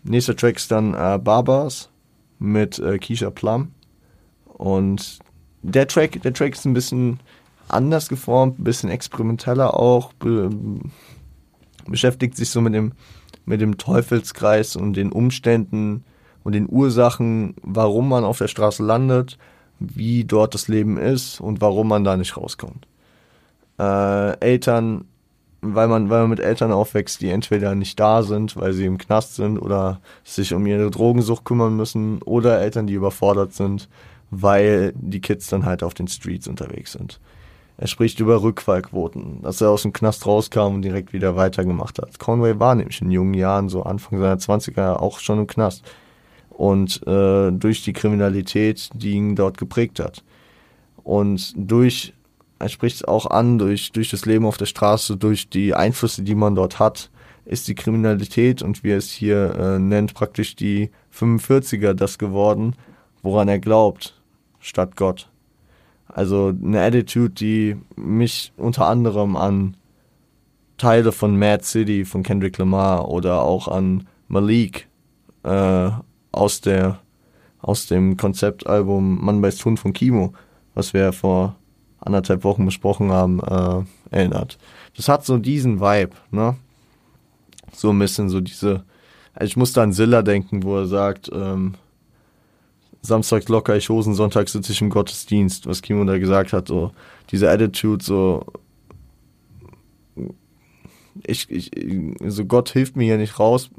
[0.05, 1.91] Nächster Track ist dann äh, Barbars
[2.39, 3.73] mit äh, Keisha Plum.
[4.47, 5.19] Und
[5.63, 7.21] der Track, der Track ist ein bisschen
[7.69, 10.51] anders geformt, ein bisschen experimenteller auch, be
[11.87, 12.93] beschäftigt sich so mit dem,
[13.47, 16.05] mit dem Teufelskreis und den Umständen
[16.45, 19.39] und den Ursachen, warum man auf der Straße landet,
[19.79, 22.87] wie dort das Leben ist und warum man da nicht rauskommt.
[23.79, 25.05] Äh, Eltern
[25.61, 28.99] weil man, weil man mit Eltern aufwächst, die entweder nicht da sind, weil sie im
[28.99, 33.89] Knast sind oder sich um ihre Drogensucht kümmern müssen oder Eltern, die überfordert sind,
[34.31, 37.19] weil die Kids dann halt auf den Streets unterwegs sind.
[37.77, 42.19] Er spricht über Rückfallquoten, dass er aus dem Knast rauskam und direkt wieder weitergemacht hat.
[42.19, 45.85] Conway war nämlich in jungen Jahren, so Anfang seiner 20er, auch schon im Knast.
[46.51, 50.25] Und äh, durch die Kriminalität, die ihn dort geprägt hat.
[51.05, 52.15] Und durch
[52.59, 56.35] er spricht auch an, durch, durch das Leben auf der Straße, durch die Einflüsse, die
[56.35, 57.11] man dort hat,
[57.45, 62.75] ist die Kriminalität und wie er es hier äh, nennt, praktisch die 45er das geworden,
[63.23, 64.21] woran er glaubt,
[64.61, 65.31] statt Gott.
[66.09, 69.77] Also eine Attitude, die mich unter anderem an
[70.79, 74.89] Teile von Mad City von Kendrick Lamar oder auch an Malik
[75.43, 75.91] äh,
[76.33, 77.01] aus der
[77.61, 80.33] aus dem Konzeptalbum Mann beißt Hund von Kimo,
[80.75, 81.57] was wir vor
[82.01, 84.59] anderthalb Wochen besprochen haben, äh, erinnert.
[84.97, 86.57] Das hat so diesen Vibe, ne?
[87.73, 88.85] So ein bisschen so diese,
[89.41, 91.75] ich musste an Silla denken, wo er sagt, ähm,
[93.03, 96.93] Samstag locker ich Hosen, Sonntag sitze ich im Gottesdienst, was Kimo da gesagt hat, so
[97.31, 98.45] diese Attitude, so
[101.27, 101.71] ich, ich,
[102.27, 103.71] so Gott hilft mir hier nicht raus.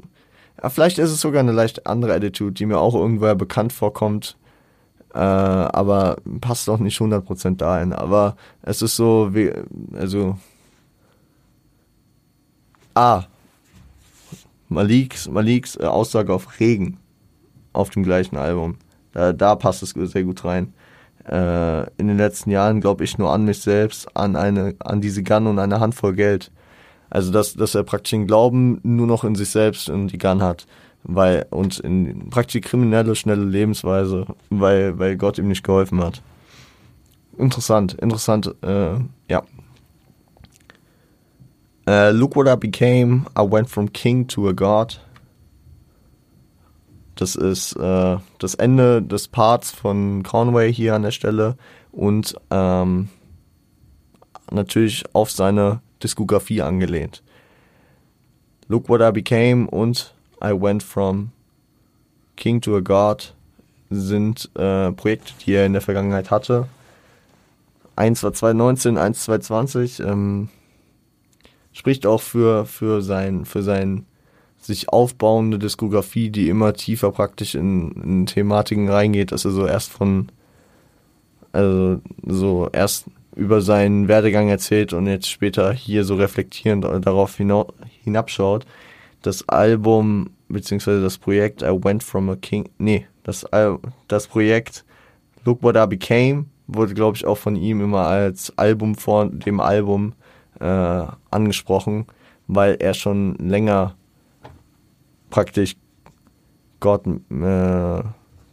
[0.62, 4.36] Ja, vielleicht ist es sogar eine leicht andere Attitude, die mir auch irgendwoher bekannt vorkommt.
[5.14, 7.92] Äh, aber passt auch nicht 100% dahin.
[7.92, 9.52] Aber es ist so, wie,
[9.94, 10.38] also.
[12.94, 13.24] Ah.
[14.68, 16.98] Maliks, Maliks äh, Aussage auf Regen
[17.72, 18.76] auf dem gleichen Album.
[19.12, 20.72] Da, da passt es sehr gut rein.
[21.28, 25.22] Äh, in den letzten Jahren glaube ich nur an mich selbst, an eine, an diese
[25.22, 26.50] Gun und eine Handvoll Geld.
[27.10, 30.42] Also dass, dass er praktisch den Glauben nur noch in sich selbst und die Gun
[30.42, 30.66] hat,
[31.04, 36.22] weil und in praktisch kriminelle schnelle Lebensweise, weil weil Gott ihm nicht geholfen hat.
[37.38, 39.42] Interessant, interessant, äh, ja.
[41.88, 43.26] Uh, look what I became.
[43.36, 45.00] I went from king to a god.
[47.16, 51.56] Das ist äh, das Ende des Parts von Conway hier an der Stelle
[51.92, 53.08] und ähm,
[54.50, 57.22] natürlich auf seine Diskografie angelehnt.
[58.68, 61.32] Look What I Became und I Went From
[62.36, 63.34] King to a God
[63.90, 66.68] sind äh, Projekte, die er in der Vergangenheit hatte.
[67.96, 70.00] Eins war 2019, eins 2020.
[70.00, 70.48] Ähm,
[71.72, 74.06] spricht auch für, für sein, für sein
[74.58, 79.90] sich aufbauende Diskografie, die immer tiefer praktisch in, in Thematiken reingeht, dass er so erst
[79.90, 80.30] von,
[81.52, 87.36] also so erst über seinen Werdegang erzählt und jetzt später hier so reflektierend darauf
[88.02, 88.66] hinabschaut.
[89.22, 93.46] Das Album, beziehungsweise das Projekt I Went From a King, nee, das,
[94.08, 94.84] das Projekt
[95.44, 99.60] Look What I Became wurde, glaube ich, auch von ihm immer als Album vor dem
[99.60, 100.14] Album
[100.60, 102.06] äh, angesprochen,
[102.46, 103.94] weil er schon länger
[105.30, 105.76] praktisch
[106.80, 108.02] God äh,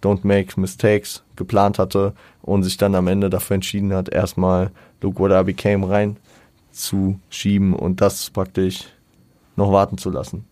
[0.01, 5.19] Don't Make Mistakes geplant hatte und sich dann am Ende dafür entschieden hat, erstmal Look
[5.19, 6.17] What I Became rein
[6.71, 8.85] zu schieben und das praktisch
[9.55, 10.45] noch warten zu lassen.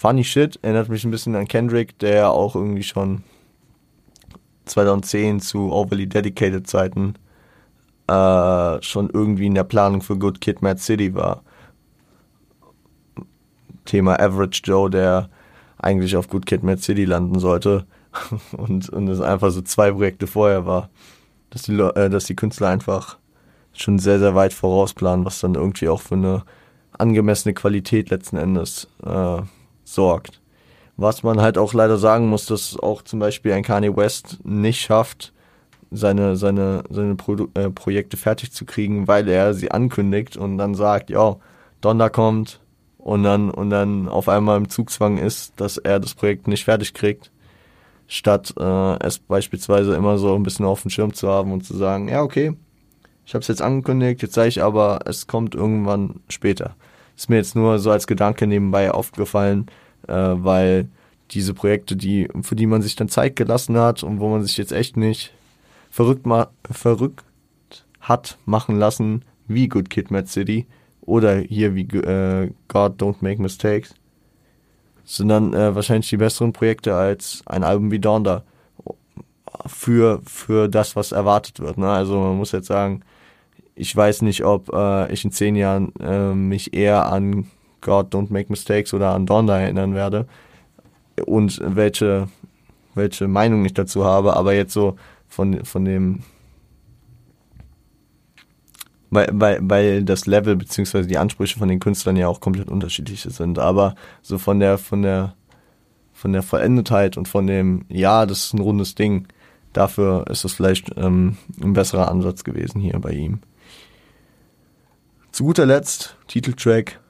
[0.00, 3.22] Funny Shit erinnert mich ein bisschen an Kendrick, der auch irgendwie schon
[4.64, 7.16] 2010 zu Overly Dedicated Zeiten
[8.06, 11.42] äh, schon irgendwie in der Planung für Good Kid Mad City war.
[13.84, 15.28] Thema Average Joe, der
[15.76, 17.84] eigentlich auf Good Kid Mad City landen sollte
[18.56, 20.88] und, und es einfach so zwei Projekte vorher war,
[21.50, 23.18] dass die, äh, dass die Künstler einfach
[23.74, 26.44] schon sehr, sehr weit vorausplanen, was dann irgendwie auch für eine
[26.96, 29.42] angemessene Qualität letzten Endes äh,
[29.94, 30.40] sorgt.
[30.96, 34.80] Was man halt auch leider sagen muss, dass auch zum Beispiel ein Kanye West nicht
[34.80, 35.32] schafft,
[35.90, 40.74] seine, seine, seine Pro äh, Projekte fertig zu kriegen, weil er sie ankündigt und dann
[40.74, 41.36] sagt, ja,
[41.80, 42.60] Donner kommt
[42.98, 46.94] und dann, und dann auf einmal im Zugzwang ist, dass er das Projekt nicht fertig
[46.94, 47.30] kriegt,
[48.06, 51.76] statt äh, es beispielsweise immer so ein bisschen auf dem Schirm zu haben und zu
[51.76, 52.54] sagen, ja, okay,
[53.24, 56.76] ich habe es jetzt angekündigt, jetzt sage ich aber, es kommt irgendwann später.
[57.20, 59.66] Ist mir jetzt nur so als Gedanke nebenbei aufgefallen,
[60.08, 60.88] äh, weil
[61.32, 64.56] diese Projekte, die, für die man sich dann Zeit gelassen hat und wo man sich
[64.56, 65.30] jetzt echt nicht
[65.90, 67.22] verrückt, ma verrückt
[68.00, 70.66] hat machen lassen, wie Good Kid Mad City
[71.02, 73.94] oder hier wie äh, God Don't Make Mistakes,
[75.04, 78.44] sind dann äh, wahrscheinlich die besseren Projekte als ein Album wie Donda
[79.66, 81.76] für, für das, was erwartet wird.
[81.76, 81.90] Ne?
[81.90, 83.02] Also man muss jetzt sagen,
[83.74, 87.46] ich weiß nicht, ob äh, ich in zehn Jahren äh, mich eher an
[87.80, 90.26] God Don't Make Mistakes oder an Donda erinnern werde
[91.26, 92.28] und welche,
[92.94, 94.96] welche Meinung ich dazu habe, aber jetzt so
[95.28, 96.20] von, von dem,
[99.10, 103.22] weil, weil, weil das Level beziehungsweise die Ansprüche von den Künstlern ja auch komplett unterschiedlich
[103.22, 105.34] sind, aber so von der, von der,
[106.12, 109.26] von der Vollendetheit und von dem, ja, das ist ein rundes Ding,
[109.72, 113.40] dafür ist es vielleicht ähm, ein besserer Ansatz gewesen hier bei ihm.
[115.40, 117.00] Zu guter Letzt, Titeltrack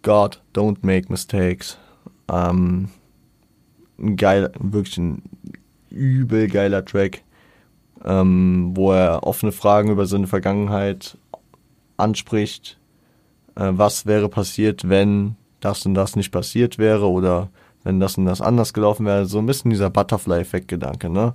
[0.00, 1.76] God, Don't Make Mistakes.
[2.32, 2.88] Ähm,
[3.98, 5.22] ein geil, wirklich ein
[5.90, 7.20] übel geiler Track,
[8.02, 11.18] ähm, wo er offene Fragen über seine Vergangenheit
[11.98, 12.78] anspricht.
[13.54, 17.50] Äh, was wäre passiert, wenn das und das nicht passiert wäre oder
[17.82, 19.26] wenn das und das anders gelaufen wäre.
[19.26, 21.34] So ein bisschen dieser Butterfly-Effekt-Gedanke, ne?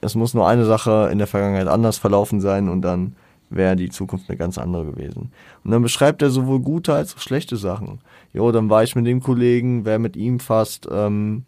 [0.00, 3.16] Es muss nur eine Sache in der Vergangenheit anders verlaufen sein und dann
[3.50, 5.30] wäre die Zukunft eine ganz andere gewesen.
[5.64, 8.00] Und dann beschreibt er sowohl gute als auch schlechte Sachen.
[8.32, 11.44] Jo, dann war ich mit dem Kollegen, wäre mit ihm fast ähm,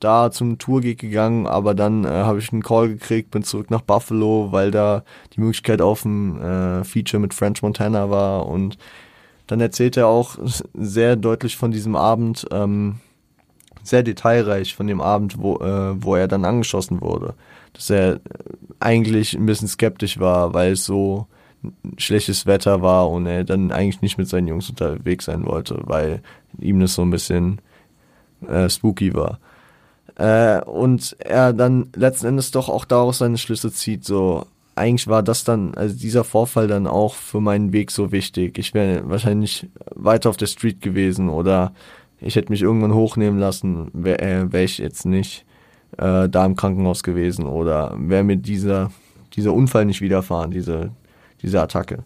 [0.00, 3.82] da zum Tourgig gegangen, aber dann äh, habe ich einen Call gekriegt, bin zurück nach
[3.82, 8.78] Buffalo, weil da die Möglichkeit auf ein äh, Feature mit French Montana war und
[9.46, 10.38] dann erzählt er auch
[10.74, 13.00] sehr deutlich von diesem Abend, ähm,
[13.82, 17.34] sehr detailreich von dem Abend, wo, äh, wo er dann angeschossen wurde.
[17.72, 18.20] Dass er
[18.80, 21.26] eigentlich ein bisschen skeptisch war, weil es so
[21.96, 26.22] schlechtes Wetter war und er dann eigentlich nicht mit seinen Jungs unterwegs sein wollte, weil
[26.58, 27.60] ihm das so ein bisschen
[28.48, 29.38] äh, spooky war.
[30.16, 35.22] Äh, und er dann letzten Endes doch auch daraus seine Schlüsse zieht, so eigentlich war
[35.22, 38.58] das dann, also dieser Vorfall dann auch für meinen Weg so wichtig.
[38.58, 41.72] Ich wäre wahrscheinlich weiter auf der Street gewesen oder
[42.20, 45.44] ich hätte mich irgendwann hochnehmen lassen, wäre äh, wär ich jetzt nicht
[45.98, 48.90] äh, da im Krankenhaus gewesen oder wäre mir dieser,
[49.34, 50.90] dieser Unfall nicht widerfahren, diese,
[51.42, 52.04] diese Attacke.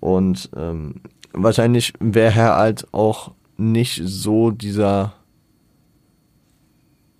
[0.00, 0.96] Und ähm,
[1.32, 5.14] wahrscheinlich wäre er halt auch nicht so dieser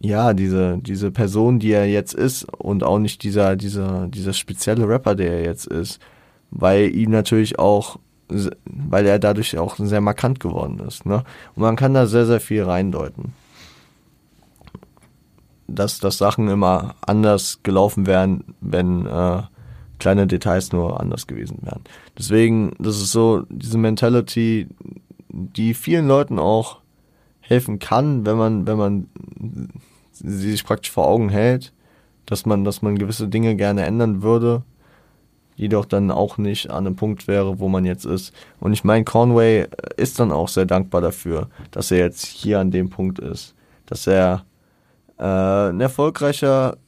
[0.00, 4.88] ja, diese, diese Person, die er jetzt ist und auch nicht dieser, dieser, dieser spezielle
[4.88, 6.00] Rapper, der er jetzt ist,
[6.50, 7.98] weil ihm natürlich auch,
[8.64, 11.22] weil er dadurch auch sehr markant geworden ist, ne?
[11.54, 13.34] Und man kann da sehr, sehr viel reindeuten.
[15.74, 19.42] Dass, dass Sachen immer anders gelaufen wären, wenn äh,
[19.98, 21.82] kleine Details nur anders gewesen wären.
[22.18, 24.66] Deswegen, das ist so diese Mentality,
[25.28, 26.78] die vielen Leuten auch
[27.40, 29.08] helfen kann, wenn man, wenn man
[30.12, 31.72] sie sich praktisch vor Augen hält,
[32.26, 34.62] dass man, dass man gewisse Dinge gerne ändern würde,
[35.56, 38.32] jedoch dann auch nicht an einem Punkt wäre, wo man jetzt ist.
[38.60, 42.70] Und ich meine, Conway ist dann auch sehr dankbar dafür, dass er jetzt hier an
[42.70, 43.54] dem Punkt ist,
[43.86, 44.44] dass er
[45.20, 46.78] äh, ein erfolgreicher,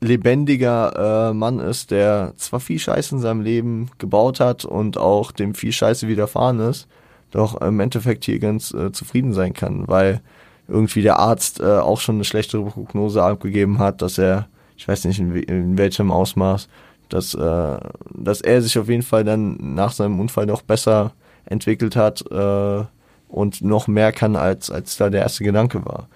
[0.00, 5.32] lebendiger äh, Mann ist, der zwar viel Scheiße in seinem Leben gebaut hat und auch
[5.32, 6.88] dem viel Scheiße widerfahren ist,
[7.30, 10.20] doch im Endeffekt hier ganz äh, zufrieden sein kann, weil
[10.68, 15.04] irgendwie der Arzt äh, auch schon eine schlechtere Prognose abgegeben hat, dass er, ich weiß
[15.04, 16.68] nicht in, in welchem Ausmaß,
[17.08, 17.78] dass, äh,
[18.12, 21.12] dass er sich auf jeden Fall dann nach seinem Unfall noch besser
[21.44, 22.84] entwickelt hat äh,
[23.28, 26.08] und noch mehr kann, als, als da der erste Gedanke war.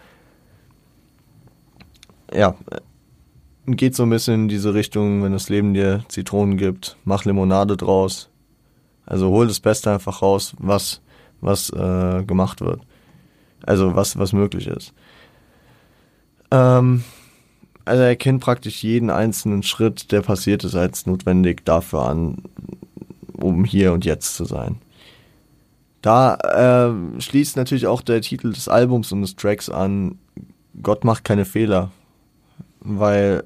[2.32, 2.56] Ja,
[3.66, 7.76] geht so ein bisschen in diese Richtung, wenn das Leben dir Zitronen gibt, mach Limonade
[7.76, 8.28] draus.
[9.06, 11.00] Also hol das Beste einfach raus, was,
[11.40, 12.82] was äh, gemacht wird.
[13.66, 14.92] Also was, was möglich ist.
[16.50, 17.04] Ähm,
[17.84, 22.42] also er kennt praktisch jeden einzelnen Schritt, der passiert ist, als notwendig dafür an,
[23.32, 24.78] um hier und jetzt zu sein.
[26.02, 30.18] Da äh, schließt natürlich auch der Titel des Albums und des Tracks an,
[30.82, 31.90] Gott macht keine Fehler,
[32.80, 33.44] weil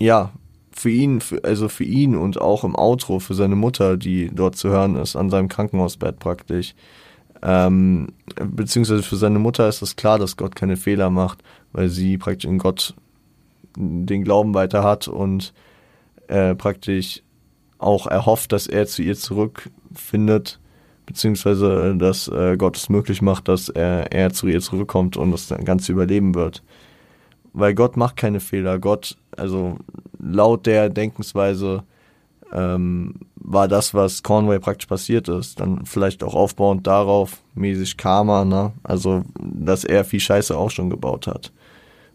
[0.00, 0.32] ja,
[0.70, 4.68] für ihn, also für ihn und auch im Outro für seine Mutter, die dort zu
[4.68, 6.74] hören ist, an seinem Krankenhausbett praktisch.
[7.42, 12.18] Ähm, beziehungsweise für seine Mutter ist es klar, dass Gott keine Fehler macht, weil sie
[12.18, 12.94] praktisch in Gott
[13.76, 15.52] den Glauben weiter hat und
[16.28, 17.22] äh, praktisch
[17.78, 20.58] auch erhofft, dass er zu ihr zurückfindet,
[21.08, 25.48] beziehungsweise dass äh, Gott es möglich macht, dass er, er zu ihr zurückkommt und das
[25.64, 26.62] Ganze überleben wird.
[27.54, 28.78] Weil Gott macht keine Fehler.
[28.78, 29.78] Gott, also
[30.18, 31.82] laut der Denkensweise
[32.52, 35.58] ähm, war das, was Conway praktisch passiert ist.
[35.60, 38.72] Dann vielleicht auch aufbauend darauf, mäßig Karma, ne?
[38.82, 41.52] Also, dass er viel Scheiße auch schon gebaut hat.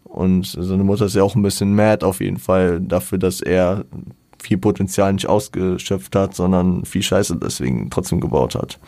[0.03, 3.86] Und seine Mutter ist ja auch ein bisschen mad auf jeden Fall dafür, dass er
[4.43, 8.79] viel Potenzial nicht ausgeschöpft hat, sondern viel Scheiße deswegen trotzdem gebaut hat.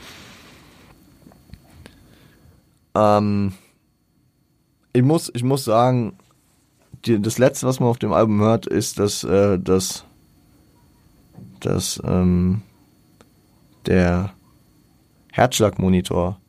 [2.93, 3.53] Ähm,
[4.93, 6.17] ich muss, ich muss sagen,
[7.05, 10.05] die, das letzte, was man auf dem Album hört, ist, dass, äh, dass,
[11.61, 12.61] dass ähm,
[13.85, 14.33] der
[15.31, 16.39] Herzschlagmonitor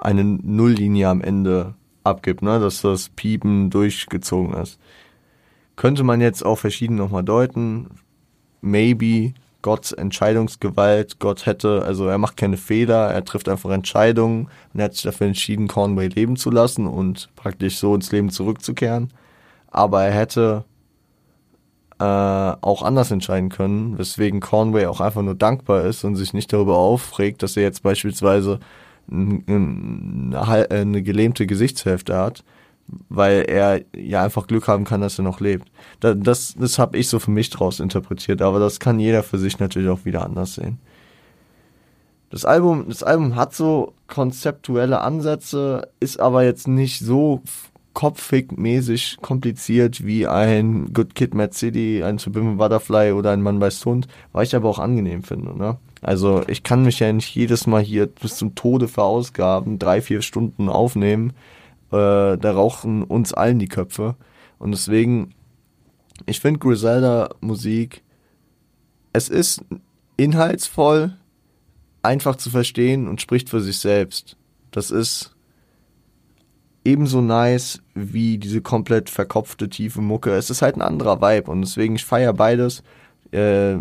[0.00, 2.58] eine Nulllinie am Ende abgibt, ne?
[2.60, 4.78] dass das Piepen durchgezogen ist.
[5.80, 7.86] Könnte man jetzt auch verschieden nochmal deuten.
[8.60, 11.18] Maybe Gotts Entscheidungsgewalt.
[11.20, 15.04] Gott hätte, also er macht keine Fehler, er trifft einfach Entscheidungen und er hat sich
[15.04, 19.10] dafür entschieden, Conway leben zu lassen und praktisch so ins Leben zurückzukehren.
[19.70, 20.64] Aber er hätte
[21.98, 26.52] äh, auch anders entscheiden können, weswegen Conway auch einfach nur dankbar ist und sich nicht
[26.52, 28.60] darüber aufregt, dass er jetzt beispielsweise
[29.10, 32.44] eine, eine gelähmte Gesichtshälfte hat
[33.08, 35.70] weil er ja einfach Glück haben kann, dass er noch lebt.
[36.00, 39.38] Das, das, das habe ich so für mich draus interpretiert, aber das kann jeder für
[39.38, 40.78] sich natürlich auch wieder anders sehen.
[42.30, 47.42] Das Album, das Album hat so konzeptuelle Ansätze, ist aber jetzt nicht so
[47.92, 53.70] kopfig-mäßig kompliziert wie ein Good Kid, Mad City, ein Subliminal Butterfly oder ein Mann bei
[53.70, 55.58] Hund, weil ich aber auch angenehm finde.
[55.58, 55.76] Ne?
[56.00, 60.22] Also ich kann mich ja nicht jedes Mal hier bis zum Tode verausgaben, drei, vier
[60.22, 61.32] Stunden aufnehmen
[61.92, 64.16] äh, da rauchen uns allen die Köpfe.
[64.58, 65.34] Und deswegen,
[66.26, 68.02] ich finde Griselda Musik,
[69.12, 69.64] es ist
[70.16, 71.16] inhaltsvoll,
[72.02, 74.36] einfach zu verstehen und spricht für sich selbst.
[74.70, 75.34] Das ist
[76.84, 80.30] ebenso nice wie diese komplett verkopfte, tiefe Mucke.
[80.30, 82.82] Es ist halt ein anderer Vibe und deswegen, ich feiere beides.
[83.32, 83.76] Äh,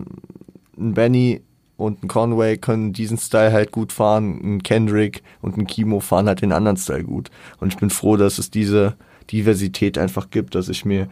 [0.76, 1.42] Benny
[1.80, 6.28] und ein Conway können diesen Style halt gut fahren, ein Kendrick und ein Kimo fahren
[6.28, 7.32] halt den anderen Style gut.
[7.62, 8.98] Und ich bin froh, dass es diese
[9.32, 11.08] Diversität einfach gibt, dass ich mir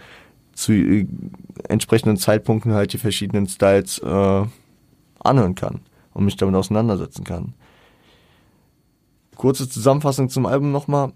[0.53, 1.07] zu äh,
[1.69, 4.45] entsprechenden Zeitpunkten halt die verschiedenen Styles äh,
[5.19, 5.79] anhören kann
[6.13, 7.53] und mich damit auseinandersetzen kann.
[9.37, 11.13] Kurze Zusammenfassung zum Album nochmal.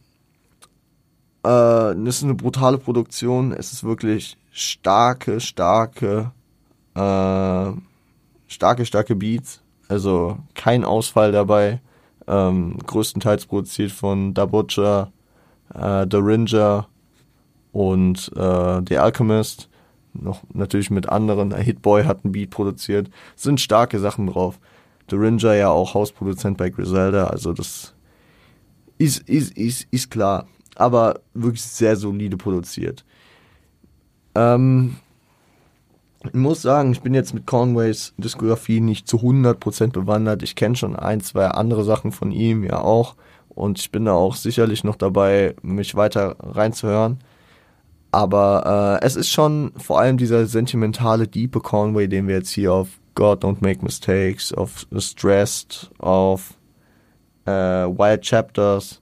[1.43, 3.51] Äh, das ist eine brutale Produktion.
[3.51, 6.31] Es ist wirklich starke, starke,
[6.95, 7.71] äh,
[8.51, 9.61] starke, starke Beats.
[9.87, 11.81] Also kein Ausfall dabei.
[12.27, 15.11] Ähm, größtenteils produziert von Da Butcher,
[15.73, 16.87] äh, The Ringer
[17.71, 19.69] und äh, The Alchemist.
[20.13, 21.55] Noch natürlich mit anderen.
[21.55, 23.09] Hitboy hat ein Beat produziert.
[23.35, 24.59] Sind starke Sachen drauf.
[25.09, 27.27] The Ringer ja auch Hausproduzent bei Griselda.
[27.27, 27.95] Also das
[28.97, 30.45] ist, ist, ist, ist klar
[30.75, 33.05] aber wirklich sehr solide produziert.
[34.35, 34.95] Ähm,
[36.23, 40.43] ich muss sagen, ich bin jetzt mit Conways Diskografie nicht zu 100% bewandert.
[40.43, 43.15] Ich kenne schon ein, zwei andere Sachen von ihm, ja auch.
[43.49, 47.19] Und ich bin da auch sicherlich noch dabei, mich weiter reinzuhören.
[48.11, 52.73] Aber äh, es ist schon vor allem dieser sentimentale, diepe Conway, den wir jetzt hier
[52.73, 56.53] auf God Don't Make Mistakes, auf Stressed, auf
[57.45, 59.01] äh, Wild Chapters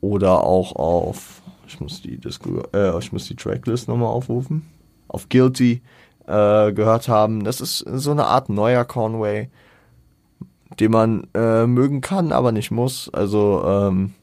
[0.00, 4.66] oder auch auf, ich muss die Disco, äh, ich muss die Tracklist nochmal aufrufen,
[5.08, 5.82] auf Guilty
[6.26, 7.44] äh, gehört haben.
[7.44, 9.48] Das ist so eine Art neuer Conway,
[10.78, 13.10] den man äh, mögen kann, aber nicht muss.
[13.12, 14.14] Also ähm,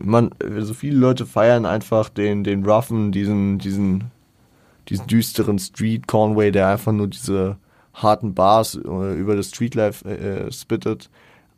[0.00, 4.10] man, so also viele Leute feiern einfach den, den roughen, diesen, diesen,
[4.88, 7.56] diesen düsteren Street Conway, der einfach nur diese
[7.94, 11.10] harten Bars äh, über das Streetlife äh, spittet.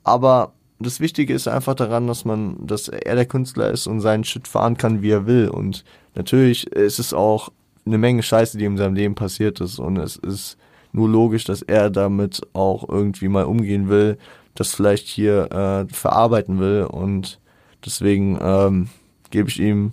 [0.04, 4.24] Aber das Wichtige ist einfach daran, dass man, dass er der Künstler ist und seinen
[4.24, 5.48] Shit fahren kann, wie er will.
[5.48, 7.50] Und natürlich ist es auch
[7.86, 9.78] eine Menge Scheiße, die in seinem Leben passiert ist.
[9.78, 10.58] Und es ist
[10.92, 14.18] nur logisch, dass er damit auch irgendwie mal umgehen will,
[14.54, 16.84] das vielleicht hier äh, verarbeiten will.
[16.84, 17.40] Und
[17.84, 18.88] deswegen ähm,
[19.30, 19.92] gebe ich ihm,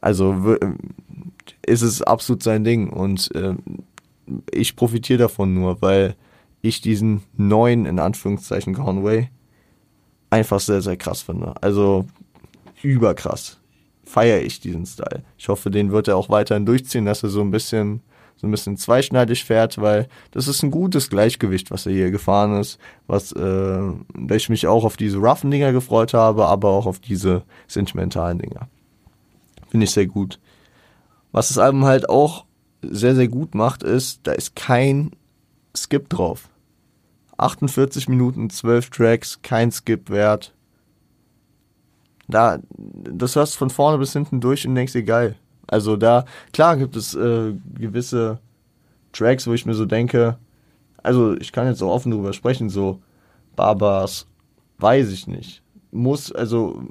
[0.00, 0.56] also
[1.66, 2.88] ist es absolut sein Ding.
[2.88, 3.54] Und äh,
[4.50, 6.14] ich profitiere davon nur, weil
[6.62, 9.28] ich diesen neuen, in Anführungszeichen, Conway,
[10.32, 11.54] einfach sehr, sehr krass finde.
[11.60, 12.06] Also
[12.82, 13.58] überkrass.
[14.04, 15.22] Feiere ich diesen Style.
[15.38, 18.00] Ich hoffe, den wird er auch weiterhin durchziehen, dass er so ein bisschen
[18.36, 22.58] so ein bisschen zweischneidig fährt, weil das ist ein gutes Gleichgewicht, was er hier gefahren
[22.58, 22.76] ist,
[23.06, 23.92] was äh,
[24.34, 28.68] ich mich auch auf diese roughen Dinger gefreut habe, aber auch auf diese sentimentalen Dinger.
[29.70, 30.40] Finde ich sehr gut.
[31.30, 32.44] Was das Album halt auch
[32.82, 35.12] sehr, sehr gut macht, ist, da ist kein
[35.76, 36.48] Skip drauf.
[37.38, 40.54] 48 Minuten, 12 Tracks, kein Skip-Wert.
[42.28, 45.36] Da, das hörst von vorne bis hinten durch und denkst dir geil.
[45.66, 48.38] Also da, klar gibt es äh, gewisse
[49.12, 50.38] Tracks, wo ich mir so denke,
[51.02, 53.00] also ich kann jetzt auch offen drüber sprechen, so
[53.56, 54.26] Barbars,
[54.78, 55.62] weiß ich nicht.
[55.90, 56.82] Muss, also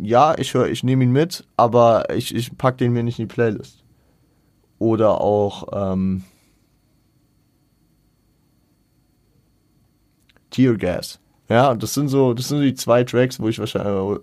[0.00, 3.28] ja, ich höre, ich nehme ihn mit, aber ich, ich pack den mir nicht in
[3.28, 3.82] die Playlist.
[4.78, 6.24] Oder auch, ähm,
[10.50, 11.18] Tear Gas.
[11.48, 14.20] Ja, das sind so, das sind so die zwei Tracks, wo ich wahrscheinlich,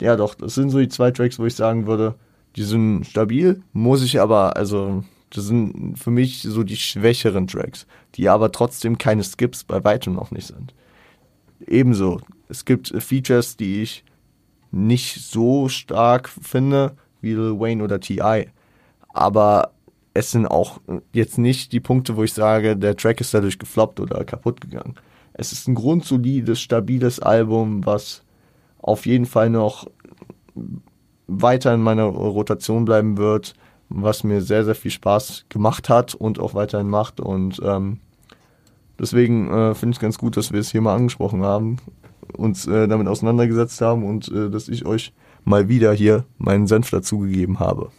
[0.00, 2.14] ja doch, das sind so die zwei Tracks, wo ich sagen würde,
[2.56, 7.86] die sind stabil, muss ich aber, also, das sind für mich so die schwächeren Tracks,
[8.14, 10.74] die aber trotzdem keine Skips bei weitem noch nicht sind.
[11.66, 14.04] Ebenso, es gibt Features, die ich
[14.70, 18.48] nicht so stark finde, wie Lil Wayne oder T.I.,
[19.08, 19.72] aber
[20.14, 20.80] es sind auch
[21.12, 24.94] jetzt nicht die Punkte, wo ich sage, der Track ist dadurch gefloppt oder kaputt gegangen.
[25.38, 28.22] Es ist ein grundsolides, stabiles Album, was
[28.82, 29.86] auf jeden Fall noch
[31.28, 33.54] weiter in meiner Rotation bleiben wird,
[33.88, 37.20] was mir sehr, sehr viel Spaß gemacht hat und auch weiterhin macht.
[37.20, 38.00] Und ähm,
[38.98, 41.76] deswegen äh, finde ich es ganz gut, dass wir es hier mal angesprochen haben,
[42.36, 45.12] uns äh, damit auseinandergesetzt haben und äh, dass ich euch
[45.44, 47.92] mal wieder hier meinen Senf dazugegeben habe.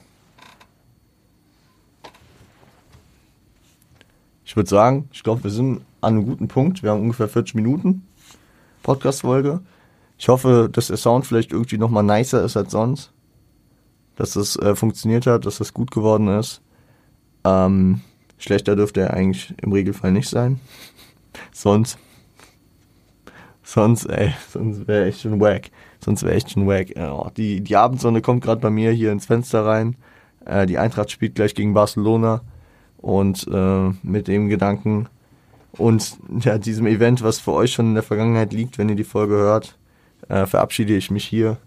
[4.43, 6.83] Ich würde sagen, ich glaube, wir sind an einem guten Punkt.
[6.83, 8.07] Wir haben ungefähr 40 Minuten
[8.83, 9.61] Podcast-Folge.
[10.17, 13.11] Ich hoffe, dass der Sound vielleicht irgendwie nochmal nicer ist als sonst.
[14.15, 16.61] Dass das äh, funktioniert hat, dass das gut geworden ist.
[17.45, 18.01] Ähm,
[18.37, 20.59] schlechter dürfte er eigentlich im Regelfall nicht sein.
[21.53, 21.97] sonst,
[23.63, 25.71] sonst, ey, sonst wäre echt schon wack.
[26.03, 26.87] Sonst wäre echt schon wack.
[26.97, 29.95] Oh, die, die Abendsonne kommt gerade bei mir hier ins Fenster rein.
[30.45, 32.41] Äh, die Eintracht spielt gleich gegen Barcelona.
[32.97, 35.07] Und äh, mit dem Gedanken,
[35.77, 39.03] und ja, diesem Event, was für euch schon in der Vergangenheit liegt, wenn ihr die
[39.03, 39.77] Folge hört,
[40.27, 41.57] äh, verabschiede ich mich hier.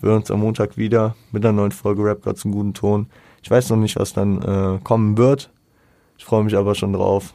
[0.00, 3.06] Wir hören uns am Montag wieder mit einer neuen Folge Rap Gods im guten Ton.
[3.42, 5.50] Ich weiß noch nicht, was dann äh, kommen wird.
[6.18, 7.34] Ich freue mich aber schon drauf.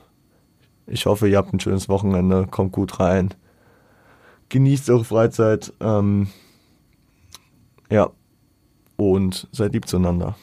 [0.86, 2.48] Ich hoffe, ihr habt ein schönes Wochenende.
[2.50, 3.34] Kommt gut rein.
[4.50, 5.74] Genießt eure Freizeit.
[5.82, 6.28] Ähm,
[7.90, 8.10] ja.
[8.96, 10.36] Und seid lieb zueinander.